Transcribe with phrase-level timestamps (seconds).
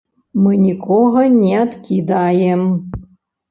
[0.45, 2.67] Мы нікога не адкідаем.